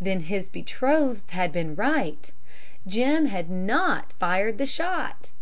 [0.00, 2.30] Then his betrothed had been right;
[2.86, 5.32] Jim had not fired the shot!